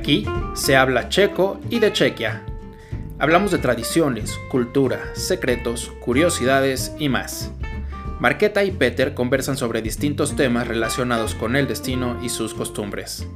[0.00, 2.42] aquí se habla checo y de Chequia.
[3.18, 7.50] Hablamos de tradiciones, cultura, secretos, curiosidades y más.
[8.18, 13.26] Marqueta y Peter conversan sobre distintos temas relacionados con el destino y sus costumbres.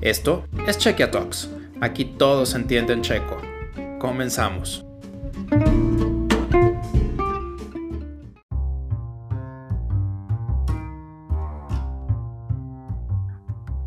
[0.00, 1.50] Esto es Chequia Talks.
[1.80, 3.40] Aquí todos entienden checo.
[3.98, 4.84] Comenzamos.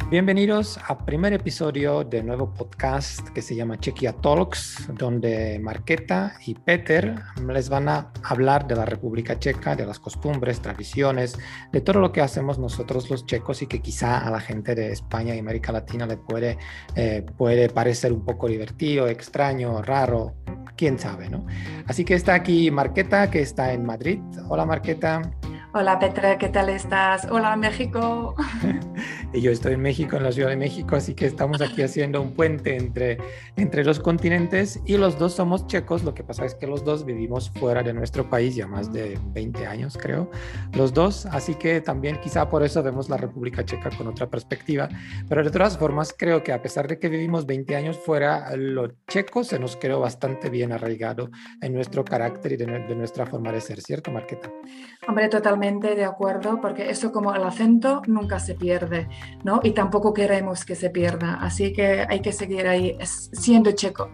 [0.10, 6.56] Bienvenidos al primer episodio del nuevo podcast que se llama Chequia Talks, donde Marqueta y
[6.56, 7.14] Peter
[7.48, 11.38] les van a hablar de la República Checa, de las costumbres, tradiciones,
[11.72, 14.92] de todo lo que hacemos nosotros los checos y que quizá a la gente de
[14.92, 16.58] España y América Latina le puede,
[16.96, 20.34] eh, puede parecer un poco divertido, extraño, raro,
[20.76, 21.46] quién sabe, ¿no?
[21.86, 24.20] Así que está aquí Marqueta, que está en Madrid.
[24.48, 25.22] Hola Marqueta.
[25.72, 27.28] Hola Petra, ¿qué tal estás?
[27.30, 28.36] Hola México.
[29.34, 32.22] y yo estoy en México, en la Ciudad de México, así que estamos aquí haciendo
[32.22, 33.18] un puente entre,
[33.56, 36.04] entre los continentes y los dos somos checos.
[36.04, 39.20] Lo que pasa es que los dos vivimos fuera de nuestro país ya más de
[39.34, 40.32] 20 años, creo,
[40.74, 41.26] los dos.
[41.28, 44.90] Así que también quizá por eso vemos la República Checa con otra perspectiva.
[45.28, 48.94] Pero de todas formas, creo que a pesar de que vivimos 20 años fuera, lo
[49.08, 51.30] checo se nos quedó bastante bien arraigado
[51.62, 54.52] en nuestro carácter y de, de nuestra forma de ser, ¿cierto, Marqueta?
[55.08, 59.08] Hombre, totalmente de acuerdo, porque eso como el acento nunca se pierde,
[59.44, 59.60] ¿no?
[59.64, 64.10] Y tampoco queremos que se pierda, así que hay que seguir ahí siendo checo.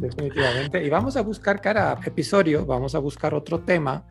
[0.00, 0.82] Definitivamente.
[0.84, 4.06] Y vamos a buscar cada episodio, vamos a buscar otro tema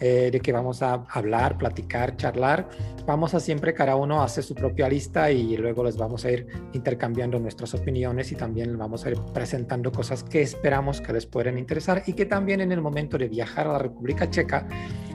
[0.00, 2.68] eh, de que vamos a hablar, platicar, charlar.
[3.06, 6.46] Vamos a siempre, cada uno hace su propia lista y luego les vamos a ir
[6.72, 11.58] intercambiando nuestras opiniones y también vamos a ir presentando cosas que esperamos que les puedan
[11.58, 14.66] interesar y que también en el momento de viajar a la República Checa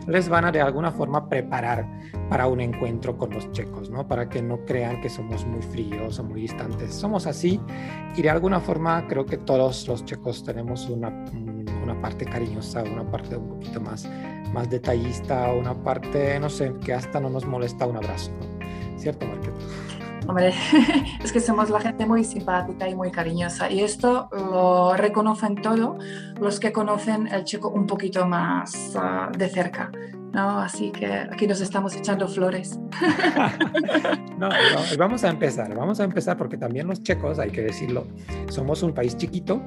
[0.08, 1.86] les van a de alguna forma preparar
[2.30, 4.08] para un encuentro con los checos, ¿no?
[4.08, 6.94] Para que no crean que somos muy fríos o muy distantes.
[6.94, 7.60] Somos así
[8.16, 11.10] y de alguna forma creo que todos los checos tenemos una,
[11.84, 14.10] una parte cariñosa, una parte un poquito más
[14.54, 18.32] más detallista, una parte, no sé, que hasta no nos molesta un abrazo,
[18.98, 19.58] ¿cierto, Marqueta?
[20.28, 20.54] Hombre,
[21.24, 26.04] es que somos la gente muy simpática y muy cariñosa y esto lo reconocen todos
[26.40, 29.92] los que conocen el checo un poquito más ah, de cerca.
[30.32, 30.60] ¿no?
[30.60, 32.78] Así que aquí nos estamos echando flores.
[34.38, 34.56] no, no,
[34.98, 38.06] vamos a empezar, vamos a empezar porque también los checos, hay que decirlo,
[38.50, 39.62] somos un país chiquito,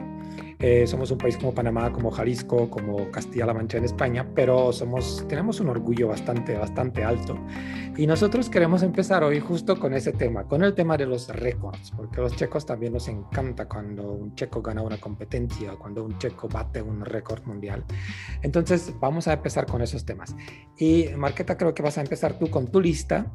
[0.63, 5.27] eh, somos un país como Panamá, como Jalisco, como Castilla-La Mancha en España, pero somos,
[5.29, 7.37] tenemos un orgullo bastante, bastante alto.
[7.97, 11.91] Y nosotros queremos empezar hoy justo con ese tema, con el tema de los récords,
[11.97, 16.17] porque a los checos también nos encanta cuando un checo gana una competencia, cuando un
[16.19, 17.85] checo bate un récord mundial.
[18.43, 20.37] Entonces, vamos a empezar con esos temas.
[20.79, 23.27] Y Marqueta, creo que vas a empezar tú con tu lista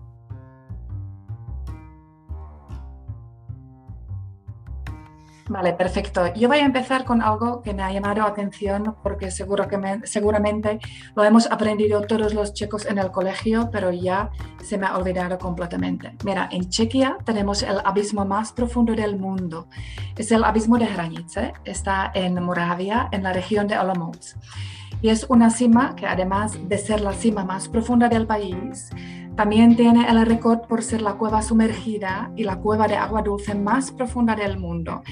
[5.49, 6.33] Vale, perfecto.
[6.33, 10.01] Yo voy a empezar con algo que me ha llamado la atención porque seguro que
[10.03, 10.79] seguramente
[11.15, 14.29] lo hemos aprendido todos los checos en el colegio, pero ya
[14.61, 16.15] se me ha olvidado completamente.
[16.25, 19.67] Mira, en Chequia tenemos el abismo más profundo del mundo.
[20.17, 21.53] Es el abismo de Hranice.
[21.63, 24.17] Está en Moravia, en la región de Olomouc.
[25.01, 28.89] Y es una cima que además de ser la cima más profunda del país,
[29.37, 33.53] también tiene el récord por ser la cueva sumergida y la cueva de agua dulce
[33.53, 35.03] más profunda del mundo.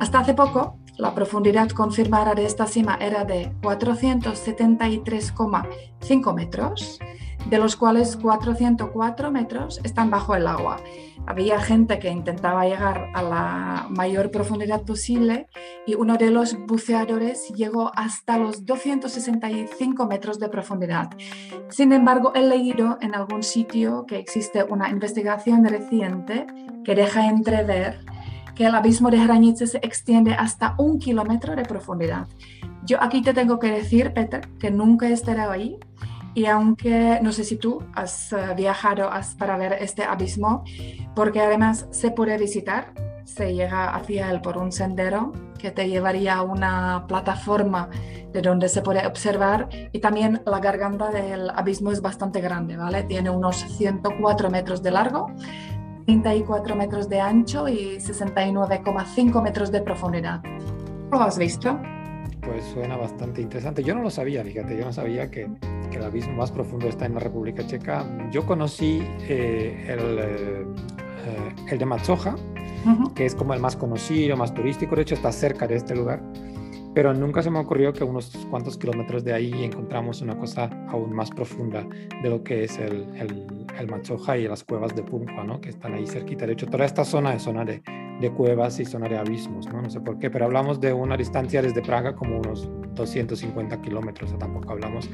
[0.00, 6.98] Hasta hace poco, la profundidad confirmada de esta cima era de 473,5 metros,
[7.48, 10.78] de los cuales 404 metros están bajo el agua
[11.26, 15.48] había gente que intentaba llegar a la mayor profundidad posible
[15.84, 21.10] y uno de los buceadores llegó hasta los 265 metros de profundidad.
[21.68, 26.46] Sin embargo, he leído en algún sitio que existe una investigación reciente
[26.84, 27.98] que deja entrever
[28.54, 32.28] que el abismo de Hranice se extiende hasta un kilómetro de profundidad.
[32.84, 35.76] Yo aquí te tengo que decir, Peter, que nunca he estado ahí,
[36.36, 39.08] y aunque no sé si tú has eh, viajado
[39.38, 40.64] para ver este abismo,
[41.14, 42.92] porque además se puede visitar,
[43.24, 47.88] se llega hacia él por un sendero que te llevaría a una plataforma
[48.34, 53.04] de donde se puede observar y también la garganta del abismo es bastante grande, ¿vale?
[53.04, 55.28] Tiene unos 104 metros de largo,
[56.04, 60.42] 34 metros de ancho y 69,5 metros de profundidad.
[61.10, 61.80] ¿Lo has visto?
[62.42, 63.82] Pues suena bastante interesante.
[63.82, 65.48] Yo no lo sabía, fíjate, yo no sabía que,
[65.90, 68.06] que el abismo más profundo está en la República Checa.
[68.30, 70.66] Yo conocí eh, el, eh,
[71.70, 72.36] el, de Matsoja,
[73.14, 76.22] que es como el más conocido, más turístico, de hecho está cerca de este lugar,
[76.94, 81.12] pero nunca se me ocurrió que unos cuantos kilómetros de ahí encontramos una cosa aún
[81.12, 81.86] más profunda
[82.22, 83.46] de lo que es el, el,
[83.78, 85.60] el Machoja y las cuevas de Puncua, ¿no?
[85.60, 86.46] que están ahí cerquita.
[86.46, 87.82] De hecho, toda esta zona es zona de,
[88.20, 89.82] de cuevas y zona de abismos, ¿no?
[89.82, 94.32] no sé por qué, pero hablamos de una distancia desde Praga como unos 250 kilómetros,
[94.32, 95.08] o tampoco hablamos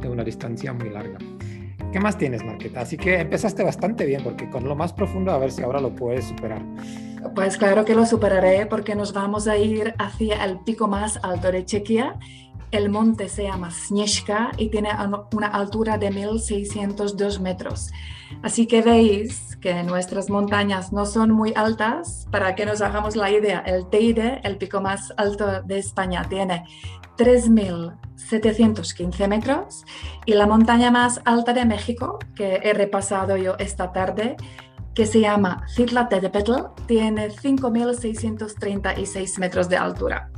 [0.00, 1.18] de una distancia muy larga.
[1.92, 2.80] ¿Qué más tienes, Marqueta?
[2.80, 5.94] Así que empezaste bastante bien, porque con lo más profundo a ver si ahora lo
[5.94, 6.62] puedes superar.
[7.34, 11.50] Pues claro que lo superaré porque nos vamos a ir hacia el pico más alto
[11.50, 12.18] de Chequia.
[12.70, 14.90] El monte se llama Snezhka y tiene
[15.32, 17.90] una altura de 1602 metros.
[18.42, 22.26] Así que veis que nuestras montañas no son muy altas.
[22.30, 26.64] Para que nos hagamos la idea, el Teide, el pico más alto de España, tiene
[27.16, 29.84] 3.715 metros
[30.24, 34.36] y la montaña más alta de México, que he repasado yo esta tarde,
[34.94, 36.52] que se llama Petl,
[36.86, 40.30] tiene 5.636 metros de altura.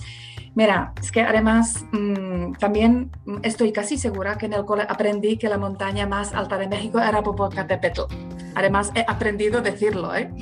[0.59, 3.13] Mira, es que además mm, también
[3.45, 6.99] estoy casi segura que en el cole aprendí que la montaña más alta de México
[6.99, 8.01] era Popocatépetl.
[8.57, 10.33] Además he aprendido a decirlo, ¿eh?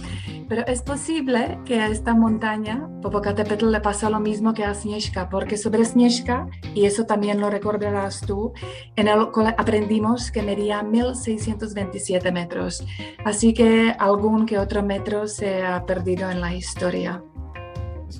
[0.48, 5.28] Pero es posible que a esta montaña, Popocatépetl, le pasó lo mismo que a Snieshka,
[5.28, 8.54] porque sobre Snieshka, y eso también lo recordarás tú,
[8.96, 12.86] en el cole aprendimos que medía 1627 metros.
[13.22, 17.22] Así que algún que otro metro se ha perdido en la historia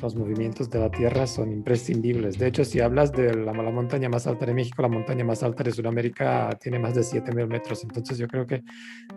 [0.03, 2.39] los movimientos de la Tierra son imprescindibles.
[2.39, 5.63] De hecho, si hablas de la, montaña más alta de México, la montaña más alta
[5.63, 7.85] de Sudamérica tiene más de 7.000 metros.
[7.85, 8.63] Entonces yo creo que,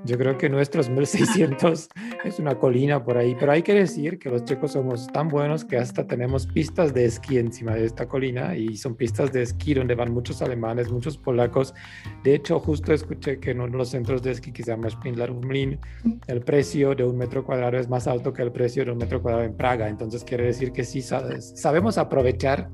[0.05, 1.87] yo creo que nuestros 1.600
[2.23, 3.35] es una colina por ahí.
[3.39, 7.05] Pero hay que decir que los checos somos tan buenos que hasta tenemos pistas de
[7.05, 11.17] esquí encima de esta colina y son pistas de esquí donde van muchos alemanes, muchos
[11.17, 11.73] polacos.
[12.23, 14.89] De hecho, justo escuché que en uno de los centros de esquí que se llama
[14.89, 15.29] Spindler
[16.27, 19.21] el precio de un metro cuadrado es más alto que el precio de un metro
[19.21, 19.87] cuadrado en Praga.
[19.87, 22.69] Entonces quiere decir que sí sabemos aprovechar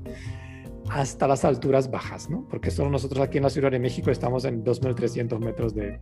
[0.90, 2.46] hasta las alturas bajas, ¿no?
[2.48, 5.98] Porque solo nosotros aquí en la Ciudad de México estamos en 2.300 metros de,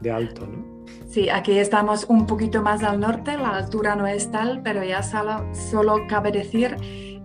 [0.00, 0.84] de, alto, ¿no?
[1.08, 5.02] Sí, aquí estamos un poquito más al norte, la altura no es tal, pero ya
[5.02, 6.76] solo, solo cabe decir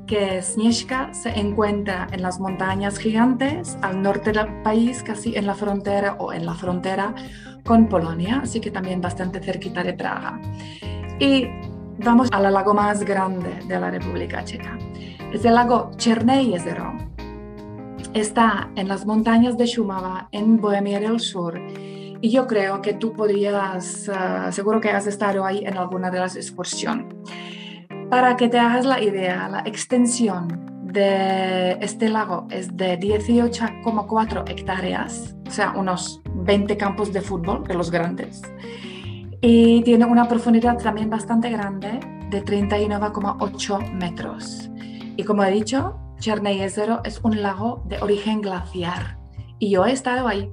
[0.08, 5.56] que Snieshka se encuentra en las montañas gigantes al norte del país, casi en la
[5.56, 7.16] frontera o en la frontera
[7.64, 10.42] con Polonia, así que también bastante cerquita de Praga.
[11.20, 11.48] Y
[12.00, 14.78] vamos al lago más grande de la República Checa.
[15.34, 16.94] Es el lago Cherné Jezero.
[18.14, 21.60] Está en las montañas de Shumava, en Bohemia del Sur.
[22.22, 26.20] Y yo creo que tú podrías, ah, seguro que has estado ahí en alguna de
[26.20, 27.08] las excursiones.
[28.10, 35.36] Para que te hagas la idea, la extensión de este lago es de 18,4 hectáreas,
[35.48, 38.42] o sea, unos 20 campos de fútbol, de los grandes
[39.42, 42.00] y tiene una profundidad también bastante grande
[42.30, 44.70] de 39,8 metros.
[45.18, 46.80] Y como he dicho, Cherney es
[47.24, 49.18] un lago de origen glaciar
[49.58, 50.52] y yo he estado ahí.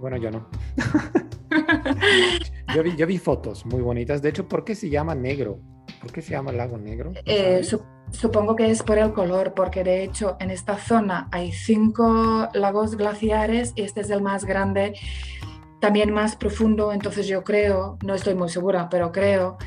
[0.00, 0.48] Bueno, yo no.
[2.74, 4.22] yo, vi, yo, vi, fotos muy bonitas.
[4.22, 5.60] De hecho, ¿por qué se llama negro?
[6.00, 7.12] ¿Por qué se llama lago negro?
[7.24, 7.62] Eh,
[8.10, 12.96] supongo que es por el color, porque de hecho en esta zona hay cinco lagos
[12.96, 14.94] glaciares y este es el más grande
[15.80, 19.58] también más profundo, entonces yo creo, no estoy muy segura, pero creo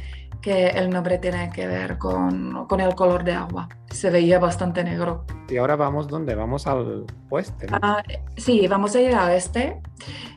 [0.42, 3.70] que el nombre tiene que ver con, el color de agua.
[3.92, 5.26] Se veía bastante negro.
[5.50, 7.68] Y ahora vamos donde vamos al oeste.
[7.72, 8.02] Ah,
[8.38, 9.82] sí, vamos a ir al este,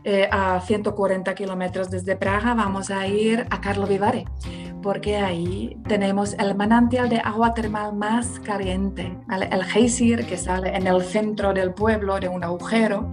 [0.05, 4.25] eh, a 140 kilómetros desde Praga, vamos a ir a Carlo Vivare
[4.84, 9.17] porque ahí tenemos el manantial de agua termal más caliente,
[9.51, 13.11] el geysir que sale en el centro del pueblo de un agujero.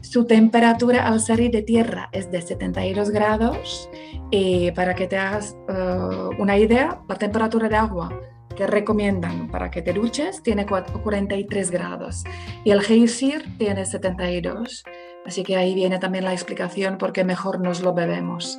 [0.00, 3.90] Su temperatura al salir de tierra es de 72 grados
[4.30, 8.18] y para que te hagas eh, una idea, la temperatura de agua
[8.56, 12.24] que recomiendan para que te duches tiene 43 grados
[12.64, 14.84] y el geysir tiene 72.
[15.26, 18.58] Así que ahí viene también la explicación por qué mejor nos lo bebemos.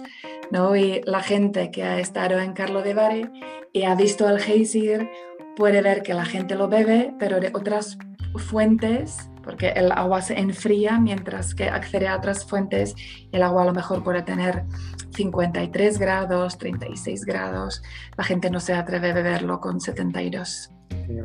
[0.52, 0.76] ¿no?
[0.76, 3.30] Y la gente que ha estado en Carlo de Bari
[3.74, 5.10] y ha visto el geysir
[5.56, 7.98] puede ver que la gente lo bebe, pero de otras
[8.36, 12.96] fuentes, porque el agua se enfría, mientras que accede a otras fuentes,
[13.32, 14.64] el agua a lo mejor puede tener
[15.12, 17.82] 53 grados, 36 grados.
[18.18, 20.72] La gente no se atreve a beberlo con 72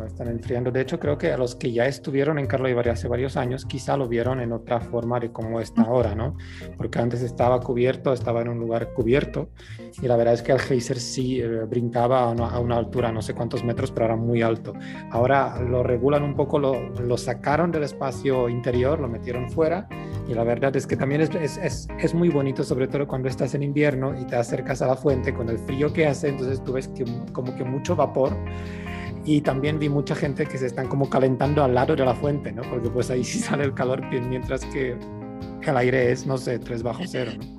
[0.07, 0.71] están enfriando.
[0.71, 3.65] De hecho, creo que a los que ya estuvieron en Carlo Ibarri hace varios años,
[3.67, 6.37] quizá lo vieron en otra forma de cómo está ahora, ¿no?
[6.77, 9.51] Porque antes estaba cubierto, estaba en un lugar cubierto,
[10.01, 13.13] y la verdad es que el geyser sí eh, brincaba a una, a una, altura,
[13.13, 14.75] no sé cuántos metros, pero era muy alto.
[15.11, 19.89] Ahora lo regulan un poco, lo, lo sacaron del espacio interior, lo metieron fuera,
[20.29, 23.55] y la verdad es que también es, es, es, muy bonito, sobre todo cuando estás
[23.55, 26.73] en invierno y te acercas a la fuente con el frío que hace, entonces tú
[26.73, 28.37] ves que, como que mucho vapor
[29.27, 32.53] y también vi mucha gente que se están como calentando al lado de la fuente,
[32.53, 32.63] ¿no?
[32.63, 34.97] Porque pues ahí sí sale el calor mientras que
[35.63, 37.56] el aire es, no sé, 3 bajo cero, ¿no?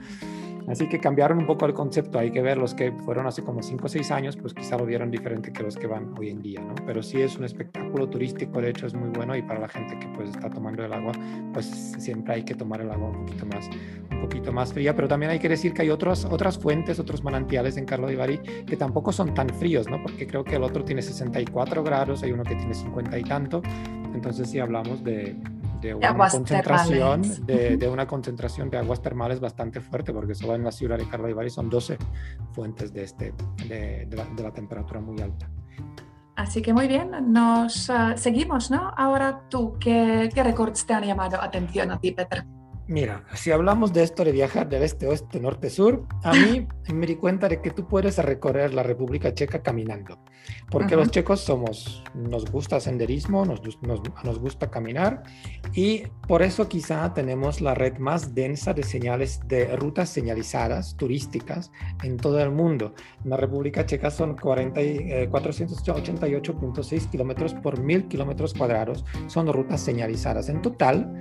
[0.67, 2.19] Así que cambiaron un poco el concepto.
[2.19, 4.85] Hay que ver los que fueron hace como 5 o 6 años, pues quizá lo
[4.85, 6.75] vieron diferente que los que van hoy en día, ¿no?
[6.85, 9.97] Pero sí es un espectáculo turístico, de hecho es muy bueno y para la gente
[9.97, 11.13] que pues está tomando el agua,
[11.53, 11.65] pues
[11.97, 13.69] siempre hay que tomar el agua un poquito más,
[14.11, 14.93] un poquito más fría.
[14.93, 18.17] Pero también hay que decir que hay otras otras fuentes, otros manantiales en Carlo de
[18.17, 20.01] Bari que tampoco son tan fríos, ¿no?
[20.01, 23.61] Porque creo que el otro tiene 64 grados, hay uno que tiene 50 y tanto.
[24.13, 25.35] Entonces si hablamos de,
[25.81, 30.63] de una concentración de, de, una concentración de aguas termales bastante fuerte porque solo en
[30.63, 31.97] la ciudad de Bari son 12
[32.53, 33.33] fuentes de, este,
[33.67, 35.49] de, de, la, de la, temperatura muy alta.
[36.35, 38.93] Así que muy bien, nos uh, seguimos, ¿no?
[38.95, 42.45] Ahora tú, ¿qué, ¿qué récords te han llamado atención a ti, Peter?
[42.89, 47.05] Mira, si hablamos de esto de viajar del este, oeste, norte, sur, a mí me
[47.05, 50.19] di cuenta de que tú puedes recorrer la República Checa caminando,
[50.71, 51.01] porque uh -huh.
[51.01, 55.23] los checos somos, nos gusta senderismo, nos, nos, nos, gusta caminar
[55.73, 61.71] y por eso quizá tenemos la red más densa de señales de rutas señalizadas turísticas
[62.03, 62.93] en todo el mundo.
[63.25, 69.81] En la República Checa son 40, eh, 488.6 kilómetros por mil kilómetros cuadrados, son rutas
[69.81, 70.47] señalizadas.
[70.47, 71.11] En total,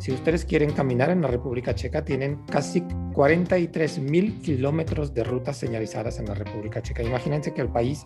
[0.00, 2.82] si ustedes quieren caminar en la República Checa, tienen casi
[3.14, 7.02] 43 mil kilómetros de rutas señalizadas en la República Checa.
[7.02, 8.02] Imagínense que el país,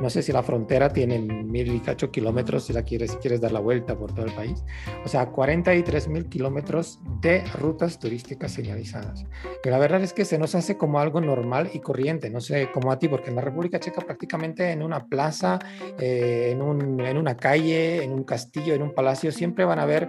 [0.00, 3.52] no sé si la frontera tiene mil y cacho kilómetros, si la quieres, quieres dar
[3.52, 4.62] la vuelta por todo el país.
[5.04, 9.24] O sea, 43 mil kilómetros de rutas turísticas señalizadas.
[9.64, 12.70] Y la verdad es que se nos hace como algo normal y corriente, no sé
[12.70, 15.58] como a ti, porque en la República Checa prácticamente en una plaza,
[15.98, 19.86] eh, en, un, en una calle, en un castillo, en un palacio, siempre van a
[19.86, 20.08] ver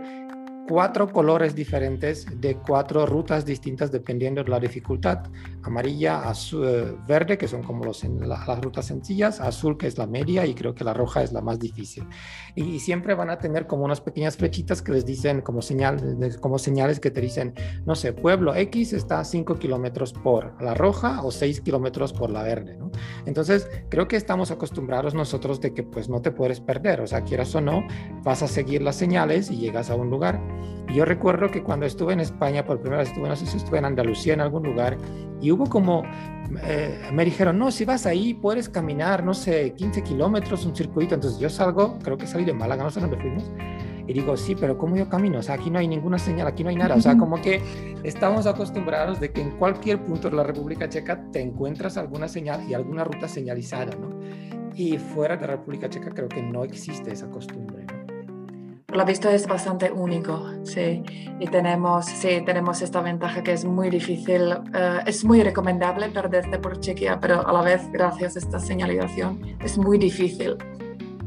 [0.67, 5.23] cuatro colores diferentes de cuatro rutas distintas dependiendo de la dificultad.
[5.63, 9.97] Amarilla, azul, eh, verde, que son como los, la, las rutas sencillas, azul, que es
[9.97, 12.05] la media, y creo que la roja es la más difícil.
[12.55, 15.99] Y, y, siempre van a tener como unas pequeñas flechitas que les dicen como, señal,
[16.39, 17.53] como señales que te dicen,
[17.85, 22.29] no sé, pueblo X está a 5 kilómetros por la roja o 6 kilómetros por
[22.29, 22.77] la verde.
[22.77, 22.91] ¿no?
[23.25, 27.23] Entonces, creo que estamos acostumbrados nosotros de que pues no te puedes perder, o sea,
[27.23, 27.85] quieras o no,
[28.23, 30.41] vas a seguir las señales y llegas a un lugar.
[30.89, 33.57] Y yo recuerdo que cuando estuve en España, por primera vez estuve, no sé si
[33.57, 34.97] estuve en Andalucía en algún lugar,
[35.39, 36.03] y hubo como,
[36.63, 41.15] eh, me dijeron, no, si vas ahí puedes caminar, no sé, 15 kilómetros, un circuito.
[41.15, 43.51] Entonces yo salgo, creo que salí de Málaga, no sé dónde fuimos,
[44.07, 45.39] y digo, sí, pero ¿cómo yo camino?
[45.39, 46.95] O sea, aquí no hay ninguna señal, aquí no hay nada.
[46.95, 47.61] O sea, como que
[48.03, 52.61] estamos acostumbrados de que en cualquier punto de la República Checa te encuentras alguna señal
[52.69, 54.19] y alguna ruta señalizada, ¿no?
[54.75, 57.80] Y fuera de la República Checa creo que no existe esa costumbre.
[58.91, 61.03] Lo visto es bastante único, sí.
[61.39, 66.59] Y tenemos, sí, tenemos esta ventaja que es muy difícil, uh, es muy recomendable perderte
[66.59, 70.57] por Chequia, pero a la vez, gracias a esta señalización, es muy difícil.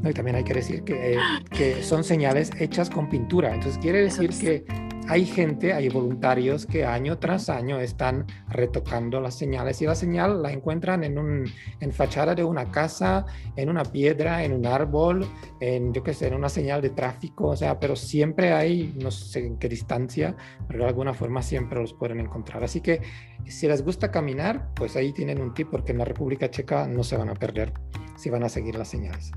[0.02, 1.18] No, y también hay que decir que,
[1.50, 3.54] que son señales hechas con pintura.
[3.54, 9.34] Entonces quiere decir que hay gente, hay voluntarios que año tras año están retocando las
[9.34, 11.44] señales y la señal la encuentran en, un,
[11.80, 15.26] en fachada de una casa, en una piedra, en un árbol,
[15.60, 19.10] en, yo qué sé, en una señal de tráfico, o sea, pero siempre hay, no
[19.10, 22.64] sé en qué distancia, pero de alguna forma siempre los pueden encontrar.
[22.64, 23.02] Así que
[23.46, 27.04] si les gusta caminar, pues ahí tienen un tip porque en la República Checa no
[27.04, 27.74] se van a perder
[28.16, 29.32] si van a seguir las señales.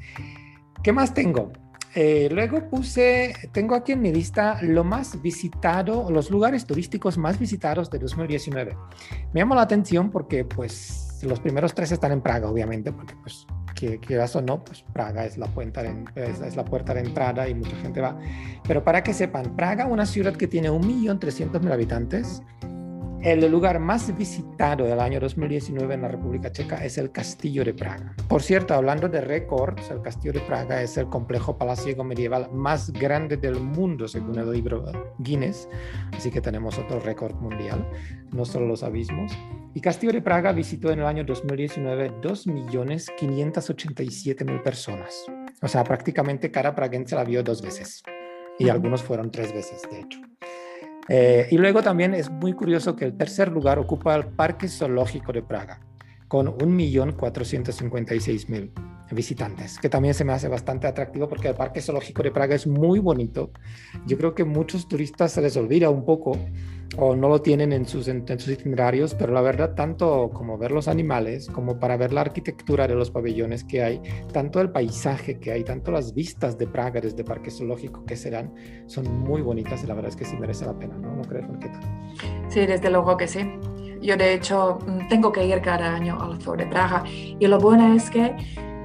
[0.81, 1.51] ¿Qué más tengo?
[1.99, 7.39] Eh, luego puse, tengo aquí en mi lista lo más visitado, los lugares turísticos más
[7.39, 8.77] visitados de 2019.
[9.33, 13.47] Me llamó la atención porque pues los primeros tres están en Praga, obviamente, porque pues
[13.73, 16.99] que quieras o no, pues Praga es la, puerta de, es, es la puerta de
[16.99, 18.15] entrada y mucha gente va.
[18.67, 22.43] Pero para que sepan, Praga, una ciudad que tiene 1.300.000 habitantes,
[23.21, 27.73] el lugar más visitado del año 2019 en la República Checa es el Castillo de
[27.73, 28.13] Praga.
[28.27, 32.91] Por cierto, hablando de récords, el Castillo de Praga es el complejo palaciego medieval más
[32.91, 34.85] grande del mundo, según el libro
[35.19, 35.67] Guinness.
[36.15, 37.89] Así que tenemos otro récord mundial,
[38.31, 39.31] no solo los abismos.
[39.73, 45.25] Y Castillo de Praga visitó en el año 2019 2.587.000 personas.
[45.61, 48.03] O sea, prácticamente cada praguense la vio dos veces.
[48.59, 50.19] Y algunos fueron tres veces, de hecho.
[51.09, 55.31] Eh, y luego también es muy curioso que el tercer lugar ocupa el Parque Zoológico
[55.31, 55.79] de Praga,
[56.27, 62.31] con 1.456.000 visitantes, que también se me hace bastante atractivo porque el Parque Zoológico de
[62.31, 63.51] Praga es muy bonito.
[64.05, 66.37] Yo creo que muchos turistas se les olvida un poco
[66.95, 70.57] o no lo tienen en sus, en, en sus itinerarios, pero la verdad, tanto como
[70.57, 74.71] ver los animales, como para ver la arquitectura de los pabellones que hay, tanto el
[74.71, 78.53] paisaje que hay, tanto las vistas de Praga desde Parque Zoológico que se dan,
[78.87, 81.15] son muy bonitas y la verdad es que sí merece la pena, ¿no?
[81.15, 81.79] ¿No crees, Marqueta?
[82.49, 83.39] Sí, desde luego que sí.
[84.01, 84.77] Yo de hecho
[85.09, 88.35] tengo que ir cada año al Zoo de Praga y lo bueno es que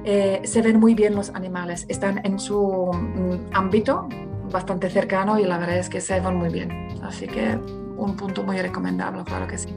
[0.03, 4.07] eh, se ven muy bien los animales, están en su um, ámbito
[4.51, 6.89] bastante cercano y la verdad es que se ven muy bien.
[7.01, 7.57] Así que
[7.97, 9.69] un punto muy recomendable, claro que sí.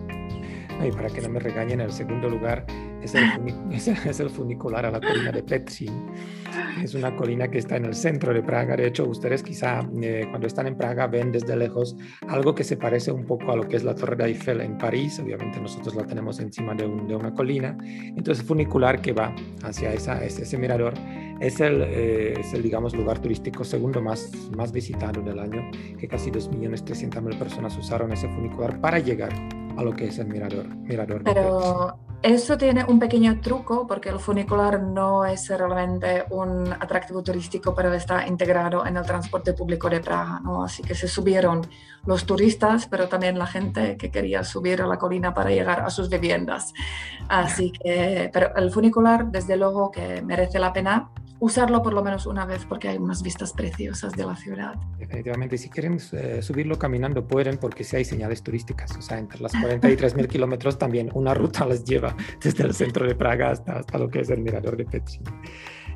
[0.85, 2.67] y para que no me regañen, el segundo lugar
[3.03, 3.25] es el,
[3.71, 6.07] es el funicular a la colina de Petrin.
[6.83, 8.77] Es una colina que está en el centro de Praga.
[8.77, 11.97] De hecho, ustedes quizá eh, cuando están en Praga ven desde lejos
[12.29, 14.77] algo que se parece un poco a lo que es la Torre de Eiffel en
[14.79, 15.19] París.
[15.19, 17.77] Obviamente nosotros la tenemos encima de, de una colina.
[17.81, 20.95] Entonces, funicular que va hacia esa, ese, mirador
[21.41, 26.09] es el, eh, es el, digamos, lugar turístico segundo más, más visitado del año, que
[26.09, 29.33] casi 2.300.000 personas usaron ese funicular para llegar
[29.77, 30.69] a lo que es el mirador.
[30.69, 37.23] mirador Pero eso tiene un pequeño truco porque el funicular no es realmente un atractivo
[37.23, 40.65] turístico, pero está integrado en el transporte público de Praga, ¿no?
[40.65, 41.67] Así que se subieron
[42.05, 45.91] los turistas, pero también la gente que quería subir a la colina para llegar a
[45.91, 46.73] sus viviendas.
[47.29, 52.27] Así que, pero el funicular, desde luego que merece la pena usarlo por lo menos
[52.27, 54.75] una vez porque hay unas vistas preciosas de la ciudad.
[54.99, 59.41] Definitivamente, si quieren eh, subirlo caminando pueden porque sí hay señales turísticas, o sea, entre
[59.41, 63.79] las 43 mil kilómetros también una ruta les lleva desde el centro de Praga hasta,
[63.79, 65.21] hasta lo que es el mirador de Petri.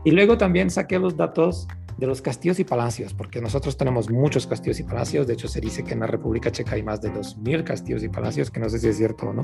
[0.05, 1.69] Y luego también saqué los datos
[1.99, 5.61] de los castillos y palacios, porque nosotros tenemos muchos castillos y palacios, de hecho se
[5.61, 8.71] dice que en la República Checa hay más de 2.000 castillos y palacios, que no
[8.71, 9.43] sé si es cierto o no.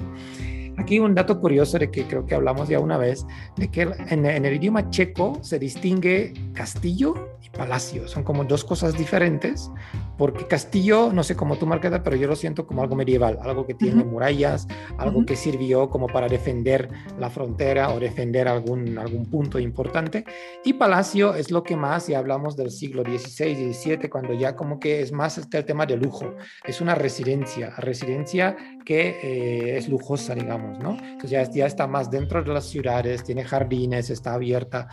[0.79, 4.27] Aquí un dato curioso de que creo que hablamos ya una vez, de que en,
[4.27, 8.07] el idioma checo se distingue castillo y palacio.
[8.09, 9.71] Son como dos cosas diferentes,
[10.19, 13.67] porque castillo, no sé cómo tú marcas, pero yo lo siento como algo medieval, algo
[13.67, 14.69] que tiene murallas,
[14.99, 20.25] algo que sirvió como para defender la frontera o defender algún, algún punto importante.
[20.63, 24.79] Y palacio es lo que más, y hablamos del siglo XVI, XVII, cuando ya como
[24.79, 26.35] que es más el tema de lujo.
[26.65, 30.97] Es una residencia, residencia que eh, es lujosa, digamos, ¿no?
[30.97, 34.89] Entonces ya, está más dentro de las ciudades, tiene jardines, está abierta.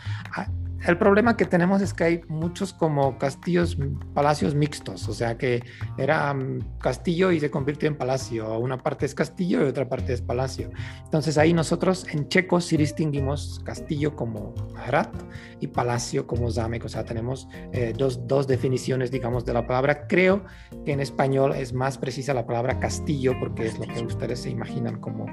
[0.86, 3.78] El problema que tenemos es que hay muchos como castillos,
[4.12, 5.62] palacios mixtos, o sea que
[5.96, 8.58] era mm, castillo y se convirtió en palacio.
[8.58, 10.70] Una parte es castillo y otra parte es palacio.
[11.04, 14.54] Entonces ahí nosotros en checo sí distinguimos castillo como
[14.86, 15.08] hrad
[15.60, 20.06] y palacio como zamek, o sea tenemos eh, dos, dos definiciones, digamos, de la palabra.
[20.06, 20.44] Creo
[20.84, 24.50] que en español es más precisa la palabra castillo porque es lo que ustedes se
[24.50, 25.26] imaginan como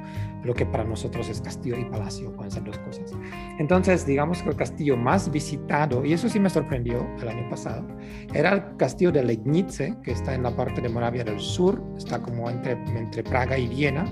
[0.44, 3.12] lo que para nosotros es castillo y palacio, pueden ser dos cosas.
[3.60, 7.84] Entonces digamos que el castillo más visitado, y eso sí me sorprendió el año pasado,
[8.32, 12.21] era el castillo de Legnice, que está en la parte de Moravia del Sur, está
[12.21, 14.06] como entre, entre Praga y Viena,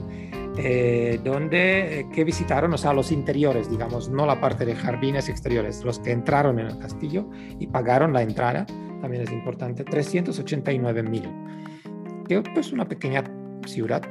[0.57, 5.29] eh, donde eh, que visitaron, o sea, los interiores, digamos, no la parte de jardines
[5.29, 8.65] exteriores, los que entraron en el castillo y pagaron la entrada,
[8.99, 11.29] también es importante, 389 mil,
[12.27, 13.23] que pues una pequeña
[13.67, 14.01] ciudad,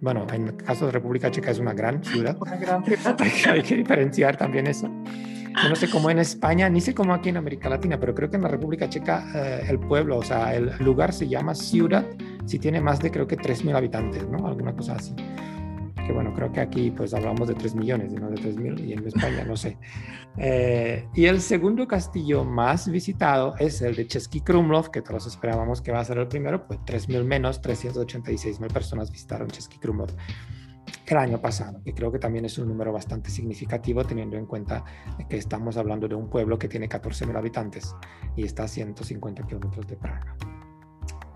[0.00, 2.36] bueno, en el caso de República Checa es una gran ciudad.
[2.40, 3.16] Una gran ciudad.
[3.50, 4.90] hay, que, diferenciar también eso.
[5.62, 8.28] Yo no sé cómo en España, ni sé cómo aquí en América Latina, pero creo
[8.28, 12.04] que en la República Checa eh, el pueblo, o sea, el lugar se llama ciudad
[12.44, 14.46] si tiene más de creo que 3.000 habitantes, ¿no?
[14.46, 15.14] Alguna cosa así.
[16.06, 19.06] Que bueno, creo que aquí pues hablamos de 3 millones no de 3.000 y en
[19.06, 19.78] España no sé.
[20.36, 25.80] Eh, y el segundo castillo más visitado es el de Chesky Krumlov, que todos esperábamos
[25.80, 30.10] que va a ser el primero, pues 3.000 menos, 386.000 personas visitaron Chesky Krumlov
[31.06, 34.84] el año pasado, que creo que también es un número bastante significativo teniendo en cuenta
[35.28, 37.94] que estamos hablando de un pueblo que tiene 14.000 habitantes
[38.36, 40.36] y está a 150 kilómetros de Praga.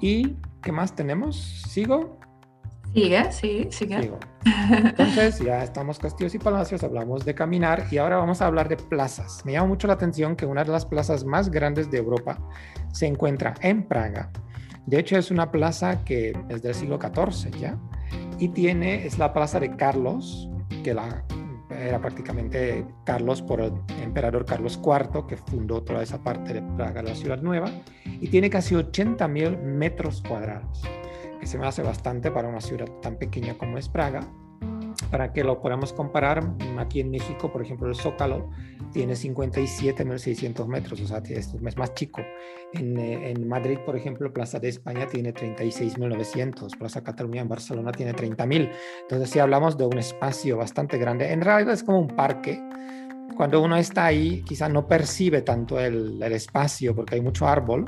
[0.00, 1.36] ¿Y qué más tenemos?
[1.68, 2.18] ¿Sigo?
[2.94, 4.02] Sigue, sí, sigue.
[4.02, 4.18] Sigo.
[4.70, 8.76] Entonces, ya estamos castillos y palacios, hablamos de caminar y ahora vamos a hablar de
[8.76, 9.44] plazas.
[9.44, 12.38] Me llama mucho la atención que una de las plazas más grandes de Europa
[12.92, 14.30] se encuentra en Praga.
[14.86, 17.78] De hecho, es una plaza que es del siglo XIV ya
[18.38, 20.48] y tiene, es la plaza de Carlos,
[20.82, 21.24] que la,
[21.70, 27.02] era prácticamente Carlos por el emperador Carlos IV, que fundó toda esa parte de Praga,
[27.02, 27.70] la ciudad nueva,
[28.04, 30.82] y tiene casi 80 mil metros cuadrados,
[31.40, 34.20] que se me hace bastante para una ciudad tan pequeña como es Praga
[35.10, 36.42] para que lo podamos comparar,
[36.78, 38.50] aquí en México, por ejemplo, el Zócalo
[38.92, 42.22] tiene 57.600 metros, o sea, es más chico.
[42.74, 47.92] En, eh, en, Madrid, por ejemplo, Plaza de España tiene 36.900, Plaza Cataluña en Barcelona
[47.92, 48.70] tiene 30.000.
[49.02, 52.62] Entonces, si hablamos de un espacio bastante grande, en realidad es como un parque.
[53.36, 57.84] Cuando uno está ahí, quizá no percibe tanto el, el espacio porque hay mucho árbol,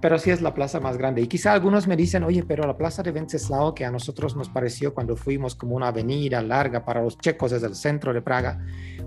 [0.00, 1.22] pero sí es la plaza más grande.
[1.22, 4.48] Y quizá algunos me dicen, oye, pero la plaza de Wenceslao, que a nosotros nos
[4.48, 8.60] pareció cuando fuimos como una avenida larga para los checos desde el centro de Praga,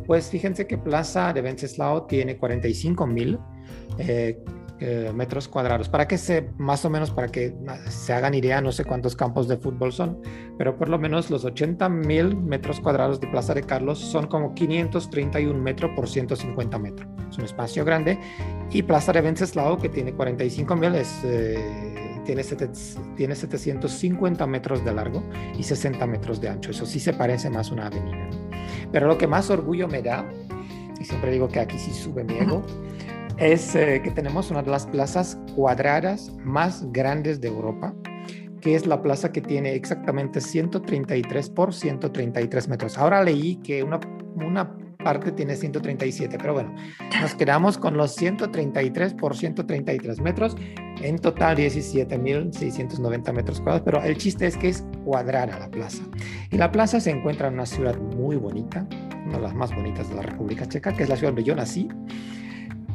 [0.05, 3.39] pues fíjense que plaza de Wenceslao tiene 45 mil
[3.97, 4.43] eh,
[4.81, 5.89] eh, metros cuadrados.
[5.89, 7.53] Para que se, más o menos, para que
[7.89, 10.21] se hagan idea, no sé cuántos campos de fútbol son,
[10.57, 14.53] pero por lo menos los 80 mil metros cuadrados de Plaza de Carlos son como
[14.53, 17.09] 531 metros por 150 metros.
[17.29, 18.17] Es un espacio grande.
[18.71, 22.43] Y Plaza de Venceslao, que tiene 45 mil, es, eh, tiene,
[23.17, 25.23] tiene 750 metros de largo
[25.57, 26.71] y 60 metros de ancho.
[26.71, 28.29] Eso sí se parece más a una avenida.
[28.93, 30.25] Pero lo que más orgullo me da,
[30.99, 32.63] y siempre digo que aquí sí sube mi ego,
[33.39, 37.93] es eh, que tenemos una de las plazas cuadradas más grandes de Europa,
[38.59, 42.97] que es la plaza que tiene exactamente 133 por 133 metros.
[42.97, 43.99] Ahora leí que una,
[44.35, 46.75] una parte tiene 137, pero bueno,
[47.21, 50.57] nos quedamos con los 133 por 133 metros,
[51.01, 56.03] en total 17.690 metros cuadrados, pero el chiste es que es cuadrada la plaza.
[56.51, 58.85] Y la plaza se encuentra en una ciudad muy bonita,
[59.25, 61.55] una de las más bonitas de la República Checa, que es la ciudad donde yo
[61.55, 61.87] nací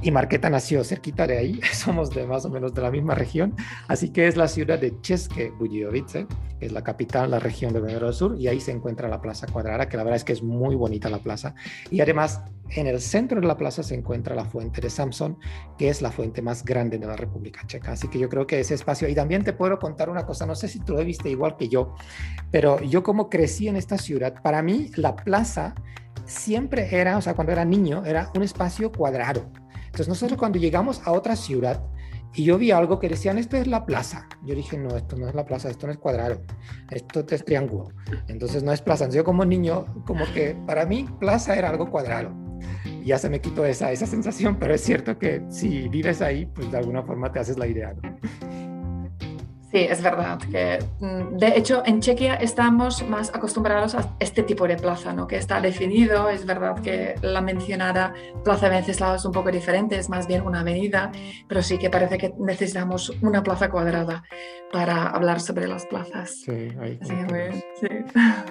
[0.04, 3.56] y Marqueta nació cerquita de ahí, somos de más o menos de la misma región,
[3.88, 6.26] así que es la ciudad de České Budějovice,
[6.60, 9.22] que es la capital, la región de Benero del Sur, y ahí se encuentra la
[9.22, 11.54] Plaza Cuadrada, que la verdad es que es muy bonita la plaza,
[11.90, 15.38] y además en el centro de la plaza se encuentra la fuente de Samson,
[15.78, 18.60] que es la fuente más grande de la República Checa, así que yo creo que
[18.60, 21.30] ese espacio, y también te puedo contar una cosa, no sé si tú lo viste
[21.30, 21.94] igual que yo,
[22.50, 25.74] pero yo como crecí en esta ciudad, para mí la plaza
[26.26, 29.50] siempre era, o sea, cuando era niño, era un espacio cuadrado
[29.94, 31.80] entonces nosotros cuando llegamos a otra ciudad
[32.34, 34.28] y yo vi algo que decían, esto es la plaza.
[34.44, 36.42] Yo dije, no, esto no es la plaza, esto no es cuadrado,
[36.90, 37.92] esto es triángulo.
[38.26, 39.04] Entonces no es plaza.
[39.04, 42.34] Entonces yo como niño, como que para mí plaza era algo cuadrado.
[42.84, 46.46] Y ya se me quitó esa, esa sensación, pero es cierto que si vives ahí,
[46.46, 47.94] pues de alguna forma te haces la idea.
[49.74, 54.68] Sí, es verdad que mm, de hecho en Chequia estamos más acostumbrados a este tipo
[54.68, 55.26] de plaza, ¿no?
[55.26, 56.28] que está definido.
[56.28, 60.60] Es verdad que la mencionada Plaza Venceslao es un poco diferente, es más bien una
[60.60, 61.10] avenida,
[61.48, 64.22] pero sí que parece que necesitamos una plaza cuadrada
[64.72, 66.42] para hablar sobre las plazas.
[66.44, 67.14] Sí, ahí sí,
[67.80, 67.86] sí.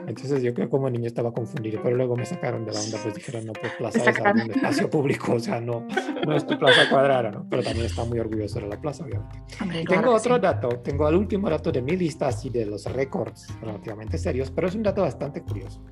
[0.08, 2.98] Entonces yo creo que como niño estaba confundido, pero luego me sacaron de la onda,
[3.02, 5.86] pues dijeron, no, pues plaza es un espacio público, o sea, no,
[6.26, 7.46] no es tu plaza cuadrada, ¿no?
[7.50, 9.86] pero también está muy orgulloso de la plaza, obviamente.
[9.88, 14.18] tengo otro dato, tengo el último dato de mi lista, así de los récords relativamente
[14.18, 15.84] serios, pero es un dato bastante curioso.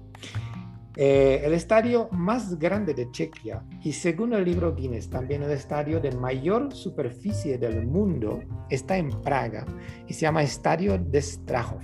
[0.97, 6.01] Eh, el estadio más grande de Chequia y según el libro Guinness también el estadio
[6.01, 9.65] de mayor superficie del mundo está en Praga
[10.05, 11.81] y se llama Estadio de Strahov.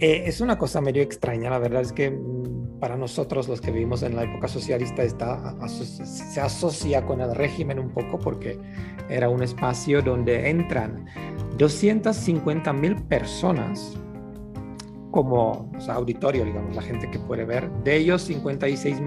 [0.00, 3.70] Eh, es una cosa medio extraña, la verdad es que mm, para nosotros los que
[3.70, 8.58] vivimos en la época socialista está, se asocia con el régimen un poco porque
[9.08, 11.06] era un espacio donde entran
[11.58, 13.96] 250 mil personas
[15.10, 17.70] como auditorio, digamos, la gente que puede ver.
[17.84, 19.00] De ellos, 56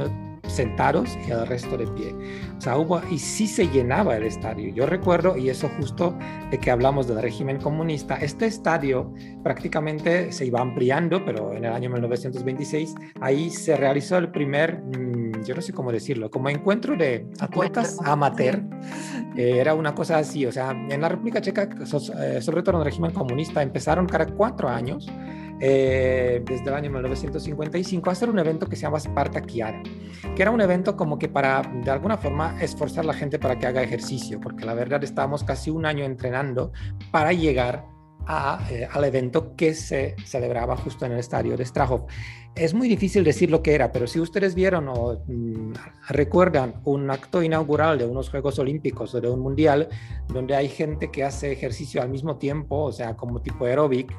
[0.53, 2.15] mil sentados y el resto de pie.
[2.57, 4.73] O sea, hubo, y sí se llenaba el estadio.
[4.73, 6.17] Yo recuerdo, y eso justo
[6.51, 9.13] de que hablamos del régimen comunista, este estadio
[9.43, 15.43] prácticamente se iba ampliando, pero en el año 1926 ahí se realizó el primer, mm,
[15.43, 18.61] yo no sé cómo decirlo, como encuentro de atletas amateur.
[19.35, 22.79] Eh, era una cosa así, o sea, en la República Checa, eh, sobre todo en
[22.81, 25.09] el régimen comunista, empezaron cada cuatro años
[25.65, 29.81] eh, desde el año 1955 a hacer un evento que se llama Spartakiada,
[30.35, 33.57] que era un evento como que para, de alguna forma, esforzar a la gente para
[33.57, 36.73] que haga ejercicio, porque la verdad estábamos casi un año entrenando
[37.11, 37.85] para llegar
[38.25, 42.07] a, eh, al evento que se celebraba justo en el estadio de Strahov.
[42.55, 45.73] Es muy difícil decir lo que era, pero si ustedes vieron o mm,
[46.09, 49.87] recuerdan un acto inaugural de unos Juegos Olímpicos o de un Mundial,
[50.27, 54.13] donde hay gente que hace ejercicio al mismo tiempo, o sea, como tipo aeróbic,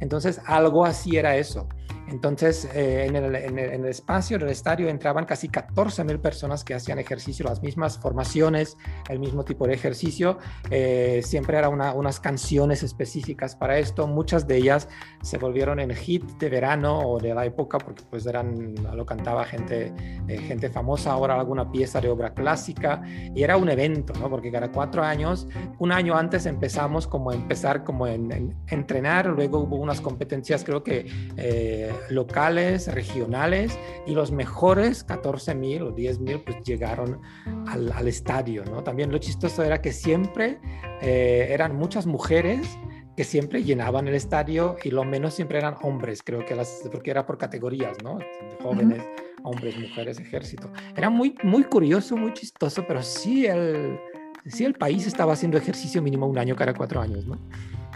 [0.00, 1.68] entonces, algo así era eso.
[2.08, 7.44] Entonces, eh, en, el, espacio del estadio entraban casi 14 mil personas que hacían ejercicio,
[7.44, 8.76] las mismas formaciones,
[9.08, 10.38] el mismo tipo de ejercicio.
[10.70, 14.06] Eh, siempre eran unas canciones específicas para esto.
[14.06, 14.88] Muchas de ellas
[15.22, 19.44] se volvieron en hit de verano o de la época, porque pues eran, lo cantaba
[19.44, 19.92] gente,
[20.28, 23.02] eh, gente famosa, ahora alguna pieza de obra clásica.
[23.34, 24.30] Y era un evento, ¿no?
[24.30, 29.58] Porque cada cuatro años, un año antes empezamos como a empezar como en, entrenar, luego
[29.60, 31.06] hubo unas competencias, creo que
[32.10, 37.20] locales, regionales, y los mejores 14.000 o 10.000 pues llegaron
[37.66, 38.82] al, estadio, ¿no?
[38.82, 40.58] También lo chistoso era que siempre
[41.00, 42.78] eh, eran muchas mujeres
[43.16, 47.10] que siempre llenaban el estadio y lo menos siempre eran hombres, creo que las, porque
[47.10, 48.18] era por categorías, ¿no?
[48.62, 49.02] Jóvenes,
[49.42, 50.70] hombres, mujeres, ejército.
[50.94, 53.98] Era muy, muy curioso, muy chistoso, pero sí el,
[54.46, 57.38] sí el país estaba haciendo ejercicio mínimo un año cada cuatro años, ¿no?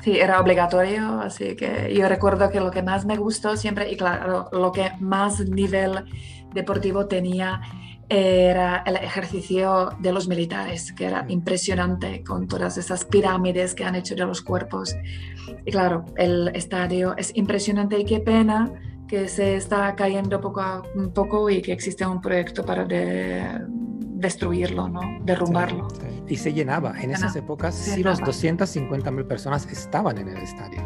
[0.03, 3.97] Sí, era obligatorio, así que yo recuerdo que lo que más me gustó siempre, y
[3.97, 6.05] claro, lo que más nivel
[6.55, 7.61] deportivo tenía
[8.09, 13.95] era el ejercicio de los militares, que era impresionante con todas esas pirámides que han
[13.95, 14.97] hecho de los cuerpos.
[15.65, 18.73] Y claro, el estadio es impresionante y qué pena
[19.07, 20.83] que se está cayendo poco a
[21.15, 25.01] poco y que existe un proyecto para destruirlo, ¿no?
[25.23, 25.87] derrumbarlo.
[26.31, 26.95] Y se llenaba.
[27.01, 30.81] En esas épocas, sí, los 250 mil personas estaban en el estadio.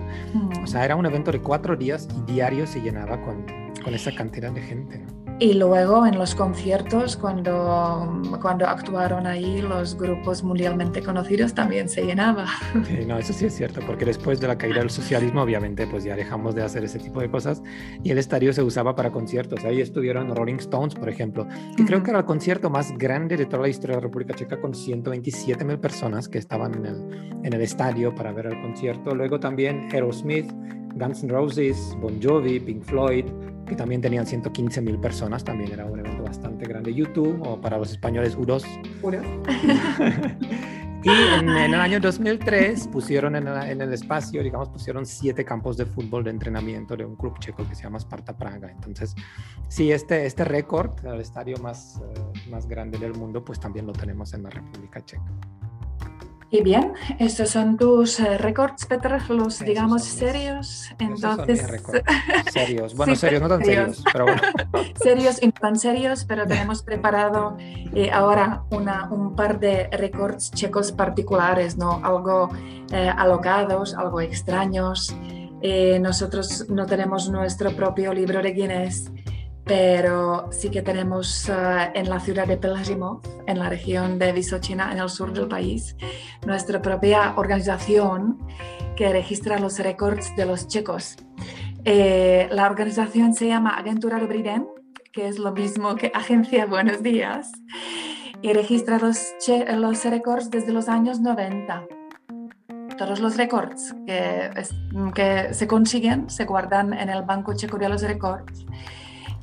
[0.62, 3.44] O sea, era un evento de cuatro días y diario se llenaba con,
[3.84, 5.04] con esa cantidad de gente.
[5.40, 12.04] Y luego en los conciertos, cuando, cuando actuaron ahí los grupos mundialmente conocidos, también se
[12.04, 12.46] llenaba.
[12.86, 16.04] Sí, no, eso sí es cierto, porque después de la caída del socialismo, obviamente, pues
[16.04, 17.62] ya dejamos de hacer ese tipo de cosas
[18.04, 19.64] y el estadio se usaba para conciertos.
[19.64, 23.46] Ahí estuvieron Rolling Stones, por ejemplo, que creo que era el concierto más grande de
[23.46, 27.40] toda la historia de la República Checa, con 127 mil personas que estaban en el,
[27.42, 29.14] en el estadio para ver el concierto.
[29.14, 30.52] Luego también Aerosmith,
[30.96, 33.24] Guns N' Roses, Bon Jovi, Pink Floyd,
[33.66, 36.94] que también tenían 115 mil personas, también era un evento bastante grande.
[36.94, 38.64] YouTube, o para los españoles, UROS.
[41.02, 45.86] y en, el año 2003 pusieron en, en, el espacio, digamos, pusieron siete campos de
[45.86, 48.70] fútbol de entrenamiento de un club checo que se llama Sparta Praga.
[48.70, 49.14] Entonces,
[49.68, 53.92] sí, este, este récord, el estadio más, uh, más grande del mundo, pues también lo
[53.92, 55.24] tenemos en la República Checa.
[56.54, 60.88] Y bien, estos son tus uh, récords, Peter, los digamos serios.
[61.00, 61.66] Entonces,
[62.52, 62.94] serios.
[62.94, 64.40] Bueno, serios, no tan serios, pero bueno.
[65.02, 70.52] serios y no tan serios, pero tenemos preparado eh, ahora una, un par de récords
[70.52, 72.00] checos particulares, ¿no?
[72.04, 72.50] Algo
[72.92, 75.12] eh, alocados, algo extraños.
[75.60, 79.10] Eh, nosotros no tenemos nuestro propio libro de Guinness
[79.64, 84.92] pero sí que tenemos uh, en la ciudad de Pelhřimov, en la región de Vysočina,
[84.92, 85.96] en el sur del país,
[86.46, 88.38] nuestra propia organización
[88.96, 91.16] que registra los récords de los checos.
[91.84, 94.44] Eh, la organización se llama Agentura Dobrý
[95.12, 97.50] que es lo mismo que Agencia Buenos Días,
[98.42, 99.34] y registra los,
[99.76, 101.86] los récords desde los años 90
[102.98, 104.50] todos los récords que,
[105.14, 108.66] que, se consiguen se guardan en el Banco Checo de los Récords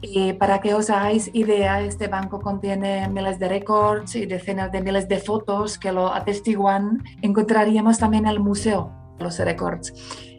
[0.02, 4.82] y para que os hagáis idea, este banco contiene miles de récords y decenas de
[4.82, 7.04] miles de fotos que lo atestiguan.
[7.22, 9.94] Encontraríamos también el museo, los récords,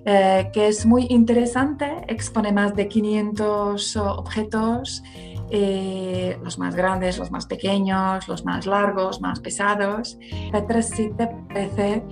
[0.05, 5.03] eh, que es muy interesante, expone más de 500 objetos,
[5.51, 10.19] eh, los más grandes, los más pequeños, los más largos, más pesados.
[10.51, 12.03] Petra, si te parece,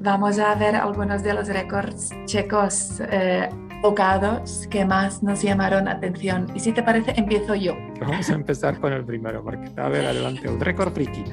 [0.00, 3.00] vamos a ver algunos de los récords checos.
[3.10, 3.48] Eh,
[3.82, 6.46] bocados que más nos llamaron atención.
[6.54, 7.74] Y si te parece, empiezo yo.
[8.00, 11.24] Vamos a empezar con el primero, porque a ver, adelante, un récord friki.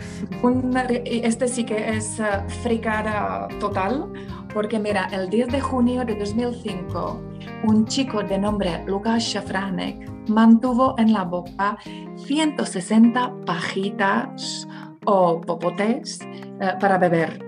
[1.05, 4.11] este sí que es uh, fricada total,
[4.53, 7.21] porque mira, el 10 de junio de 2005,
[7.65, 11.77] un chico de nombre Lukas Shafranek mantuvo en la boca
[12.15, 14.67] 160 pajitas
[15.05, 16.19] o popotes
[16.61, 17.43] uh, para beber.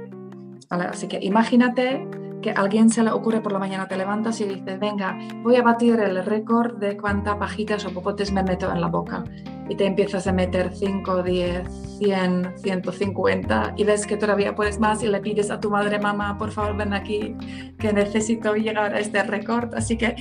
[0.70, 2.08] Así que imagínate
[2.46, 5.56] que a alguien se le ocurre por la mañana, te levantas y dices, venga, voy
[5.56, 9.24] a batir el récord de cuántas pajitas o popotes me meto en la boca.
[9.68, 15.02] Y te empiezas a meter 5, 10, 100, 150 y ves que todavía puedes más
[15.02, 17.36] y le pides a tu madre, mamá, por favor, ven aquí,
[17.80, 19.74] que necesito llegar a este récord.
[19.74, 20.16] Así que eh,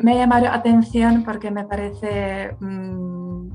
[0.00, 2.54] me ha llamado atención porque me parece...
[2.60, 3.48] Mmm,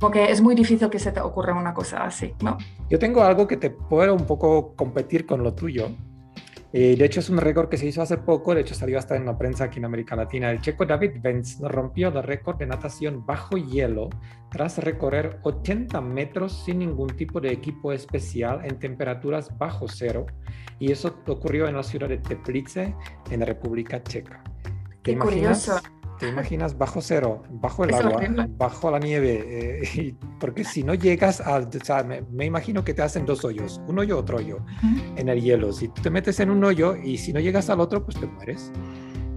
[0.00, 2.56] porque es muy difícil que se te ocurra una cosa así, ¿no?
[2.88, 5.90] Yo tengo algo que te puedo un poco competir con lo tuyo,
[6.72, 9.16] eh, de hecho, es un récord que se hizo hace poco, de hecho salió hasta
[9.16, 10.50] en la prensa aquí en América Latina.
[10.50, 14.08] El checo David Benz rompió el récord de natación bajo hielo
[14.50, 20.26] tras recorrer 80 metros sin ningún tipo de equipo especial en temperaturas bajo cero.
[20.78, 22.94] Y eso ocurrió en la ciudad de Teplice,
[23.30, 24.42] en la República Checa.
[25.02, 25.80] Qué curioso.
[26.20, 29.42] ¿Te imaginas bajo cero, bajo el agua, bajo la nieve?
[29.48, 31.56] Eh, porque si no llegas a...
[31.56, 34.58] O sea, me, imagino que te hacen dos hoyos, un hoyo, otro hoyo,
[35.16, 35.72] en el hielo.
[35.72, 38.26] Si tú te metes en un hoyo y si no llegas al otro, pues te
[38.26, 38.70] mueres.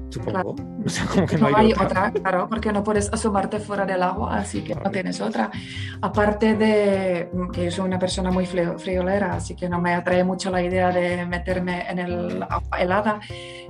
[0.10, 0.56] Supongo.
[0.60, 2.12] No sé, como que no, hay, otra.
[2.12, 5.52] Claro, porque no puedes asomarte fuera del agua, así que no tienes otra.
[6.02, 10.52] Aparte de que yo soy una persona muy friolera, así que no me atrae mucho
[10.52, 13.22] la idea de meterme en el agua helada,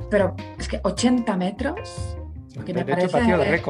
[0.09, 2.17] pero es que 80 metros
[2.65, 3.19] que me parece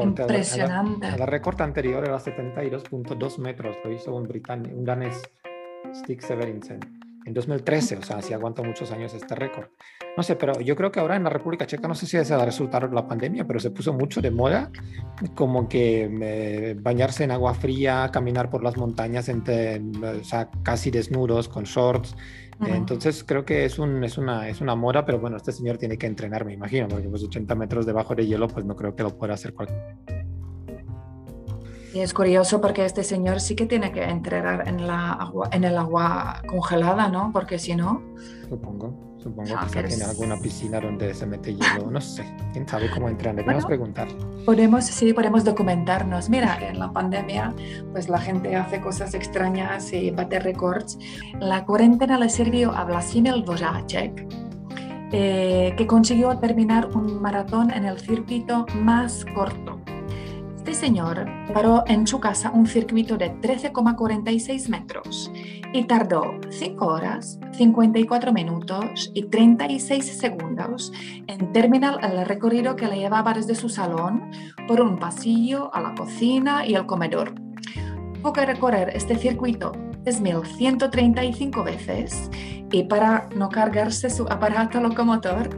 [0.02, 1.16] impresionante.
[1.16, 5.22] La, récord anterior era 72.2 metros, lo hizo un, británico, un danés,
[5.94, 6.80] Stig Severinsen,
[7.24, 9.68] en 2013, o sea, sí aguanta muchos años este récord.
[10.16, 12.30] No sé, pero yo creo que ahora en la República Checa, no sé si es
[12.30, 14.70] el resultado de la pandemia, pero se puso mucho de moda,
[15.34, 20.90] como que eh, bañarse en agua fría, caminar por las montañas, entre, o sea, casi
[20.90, 22.14] desnudos, con shorts.
[22.66, 25.98] Entonces creo que es, un, es, una, es una moda, pero bueno, este señor tiene
[25.98, 29.02] que entrenar, me imagino, porque pues 80 metros debajo de hielo, pues no creo que
[29.02, 30.23] lo pueda hacer cualquier.
[31.94, 35.62] Y es curioso porque este señor sí que tiene que entrenar en, la agua, en
[35.62, 37.30] el agua congelada, ¿no?
[37.32, 38.02] Porque si no...
[38.48, 39.14] Supongo.
[39.16, 42.24] Supongo que tiene alguna piscina donde se mete hielo, no sé.
[42.52, 43.36] ¿Quién sabe cómo entran?
[43.36, 44.08] Debemos preguntar.
[44.44, 46.28] Podemos, sí, podemos documentarnos.
[46.28, 47.54] Mira, en la pandemia,
[47.92, 50.98] pues la gente hace cosas extrañas y bate récords.
[51.38, 54.26] La cuarentena le sirvió a Vladimir Dvořáček,
[55.12, 59.83] eh, que consiguió terminar un maratón en el circuito más corto
[60.66, 65.30] este señor paró en su casa un circuito de 13,46 metros
[65.74, 70.90] y tardó 5 horas, 54 minutos y 36 segundos
[71.26, 74.30] en terminar el recorrido que le llevaba desde su salón
[74.66, 77.34] por un pasillo a la cocina y el comedor.
[78.14, 79.72] Tuvo que recorrer este circuito
[80.04, 82.30] 3.135 veces
[82.72, 85.50] y para no cargarse su aparato locomotor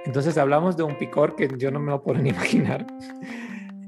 [0.05, 2.87] Entonces hablamos de un picor que yo no me lo puedo ni imaginar.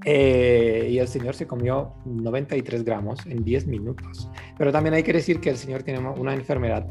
[0.05, 4.31] Eh, y el señor se comió 93 gramos en 10 minutos.
[4.57, 6.87] Pero también hay que decir que el señor tiene una enfermedad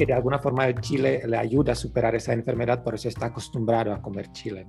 [0.00, 3.26] que de alguna forma el chile le ayuda a superar esa enfermedad, por eso está
[3.26, 4.66] acostumbrado a comer chile.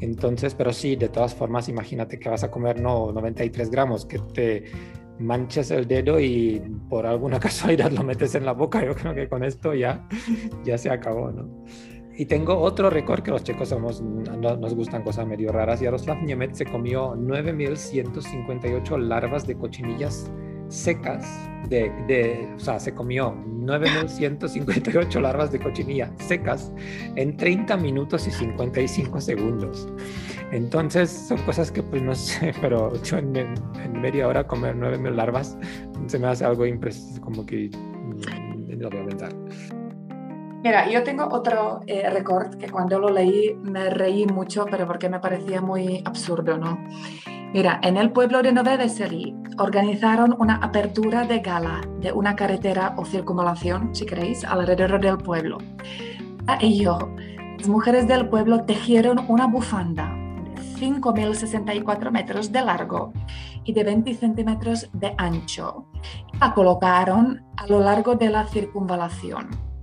[0.00, 4.18] Entonces, pero sí, de todas formas, imagínate que vas a comer no 93 gramos, que
[4.18, 4.64] te
[5.18, 8.82] manches el dedo y por alguna casualidad lo metes en la boca.
[8.82, 10.08] Yo creo que con esto ya,
[10.64, 11.30] ya se acabó.
[11.30, 11.64] ¿no?
[12.16, 15.80] Y tengo otro récord que los checos somos, nos gustan cosas medio raras.
[15.80, 20.30] Yaroslav Niemet se comió 9.158 larvas de cochinillas
[20.68, 21.26] secas.
[21.68, 26.70] De, de, o sea, se comió 9.158 larvas de cochinilla secas
[27.16, 29.88] en 30 minutos y 55 segundos.
[30.52, 33.54] Entonces, son cosas que pues no sé, pero yo en,
[34.00, 35.58] media hora comer 9.000 larvas
[36.06, 39.83] se me hace algo impresionante, como que mm, lo voy a pensar.
[40.64, 45.10] Mira, yo tengo otro eh, récord que cuando lo leí me reí mucho, pero porque
[45.10, 46.82] me parecía muy absurdo, ¿no?
[47.52, 52.94] Mira, en el pueblo de Nové de organizaron una apertura de gala de una carretera
[52.96, 55.58] o circunvalación, si queréis, alrededor del pueblo.
[56.46, 57.10] A ello,
[57.58, 63.12] las mujeres del pueblo tejieron una bufanda de 5.064 metros de largo
[63.64, 65.84] y de 20 centímetros de ancho.
[66.40, 69.73] La colocaron a lo largo de la circunvalación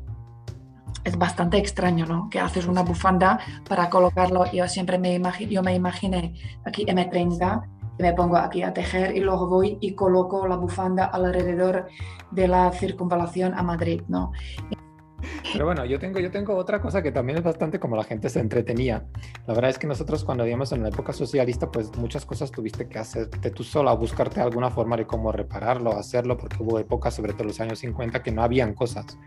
[1.03, 2.29] es bastante extraño, ¿no?
[2.29, 4.45] Que haces una bufanda para colocarlo.
[4.51, 6.33] Yo siempre me, yo me imaginé
[6.65, 7.63] aquí M30,
[7.99, 11.87] me pongo aquí a tejer y luego voy y coloco la bufanda alrededor
[12.31, 14.31] de la circunvalación a Madrid, ¿no?
[15.53, 18.29] Pero bueno, yo tengo, yo tengo otra cosa que también es bastante como la gente
[18.29, 19.05] se entretenía.
[19.45, 22.87] La verdad es que nosotros cuando vivíamos en la época socialista, pues muchas cosas tuviste
[22.87, 27.33] que hacerte tú sola, buscarte alguna forma de cómo repararlo, hacerlo, porque hubo épocas, sobre
[27.33, 29.17] todo los años 50, que no habían cosas.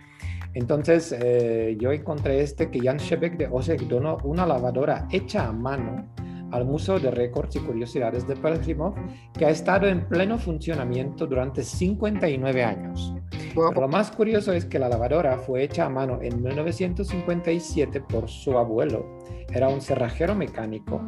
[0.55, 5.53] Entonces eh, yo encontré este que Jan Shebeck de Osek donó una lavadora hecha a
[5.53, 6.07] mano
[6.53, 8.95] al Museo de Récords y Curiosidades de Pelhřimov,
[9.37, 13.13] que ha estado en pleno funcionamiento durante 59 años.
[13.57, 18.57] lo más curioso es que la lavadora fue hecha a mano en 1957 por su
[18.57, 19.19] abuelo.
[19.53, 21.05] Era un cerrajero mecánico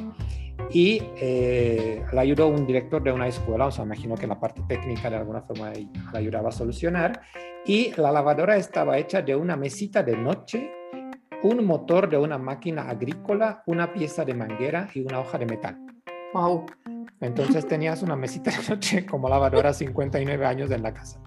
[0.70, 4.62] y eh, le ayudó un director de una escuela, o sea, imagino que la parte
[4.66, 7.20] técnica de alguna forma le ayudaba a solucionar.
[7.68, 10.70] Y la lavadora estaba hecha de una mesita de noche,
[11.42, 15.76] un motor de una máquina agrícola, una pieza de manguera y una hoja de metal.
[16.32, 16.64] Wow.
[17.20, 21.20] Entonces tenías una mesita de noche como lavadora 59 años en la casa.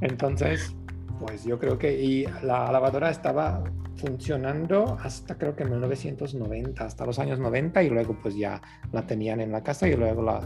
[0.00, 0.76] Entonces,
[1.20, 3.62] Pues yo creo que y la lavadora estaba
[3.96, 8.60] funcionando hasta creo que en 1990, hasta los años 90 y luego pues ya
[8.90, 10.40] la tenían en la casa y luego la,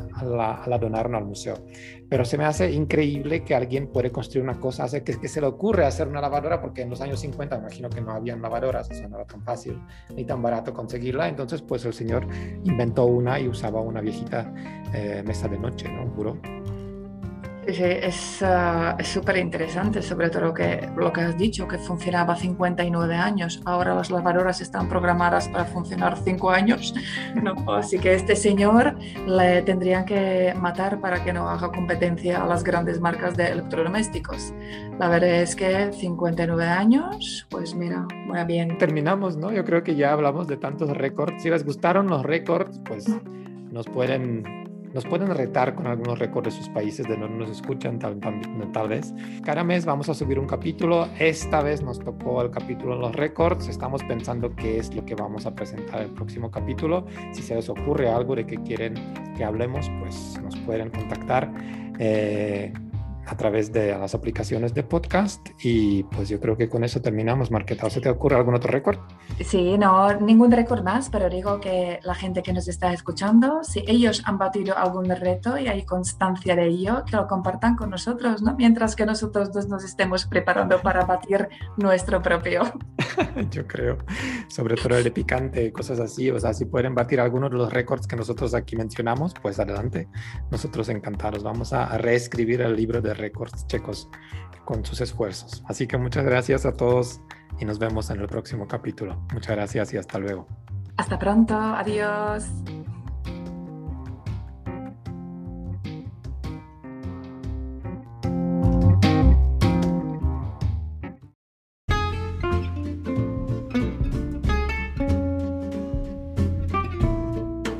[0.67, 1.55] la, donaron al museo.
[2.09, 5.41] Pero se me hace increíble que alguien puede construir una cosa, hace que, que, se
[5.41, 8.91] le ocurre hacer una lavadora porque en los años 50 imagino que no habían lavadoras,
[8.91, 9.81] o sea, no era tan fácil
[10.17, 11.29] ni tan barato conseguirla.
[11.29, 12.27] Entonces pues el señor
[12.65, 14.53] inventó una y usaba una viejita
[14.93, 16.11] eh, mesa de noche, ¿no?
[16.11, 16.37] Juro.
[17.73, 17.83] Sí,
[18.43, 23.15] ah, es súper interesante, sobre todo lo que, lo que has dicho, que funcionaba 59
[23.15, 23.61] años.
[23.65, 26.95] Ahora las lavadoras están programadas para funcionar 5 años.
[27.43, 27.55] ¿no?
[27.73, 28.97] Así que este señor
[29.27, 34.53] le tendrían que matar para que no haga competencia a las grandes marcas de electrodomésticos.
[34.99, 38.79] La verdad es que 59 años, pues mira, muy bien.
[38.79, 39.53] Terminamos, ¿no?
[39.53, 41.43] Yo creo que ya hablamos de tantos récords.
[41.43, 43.07] Si les gustaron los récords, pues
[43.71, 44.64] nos pueden
[44.95, 48.21] nos pueden retar con algunos récords de sus países de donde nos escuchan tal,
[48.73, 49.13] tal, vez.
[49.45, 51.09] Cada mes vamos a subir un capítulo.
[51.19, 53.67] Esta vez nos tocó el capítulo en los récords.
[53.69, 57.07] Estamos pensando qué es lo que vamos a presentar el próximo capítulo.
[57.33, 58.95] Si se les ocurre algo de que quieren
[59.37, 61.53] que hablemos, pues nos pueden contactar.
[61.99, 62.73] Eh,
[63.27, 67.51] a través de las aplicaciones de podcast y pues yo creo que con eso terminamos.
[67.51, 68.99] Marqueta, ¿se te ocurre algún otro récord?
[69.45, 73.85] Sí, no, ningún récord más, pero digo que la gente que nos está escuchando, si
[73.87, 78.43] ellos han batido algún reto y hay constancia de ello, que lo compartan con nosotros,
[78.43, 78.55] ¿no?
[78.57, 82.63] Mientras que nosotros dos nos estemos preparando para batir nuestro propio.
[83.51, 83.99] yo creo,
[84.49, 87.73] sobre todo el de picante, cosas así, o sea, si pueden batir algunos de los
[87.73, 90.09] récords que nosotros aquí mencionamos, pues adelante,
[90.51, 91.43] nosotros encantados.
[91.43, 94.09] Vamos a reescribir el libro de récords checos
[94.65, 95.63] con sus esfuerzos.
[95.67, 97.21] Así que muchas gracias a todos
[97.59, 99.17] y nos vemos en el próximo capítulo.
[99.33, 100.47] Muchas gracias y hasta luego.
[100.97, 102.47] Hasta pronto, adiós.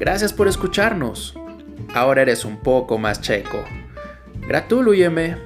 [0.05, 1.35] Gracias por escucharnos.
[1.95, 3.65] Ahora eres un poco más checo.
[4.47, 5.37] Gratulujeme.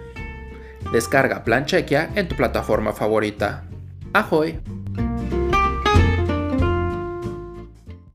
[0.92, 3.64] Descarga Plan Chequia en tu plataforma favorita.
[4.12, 4.58] Ahoy.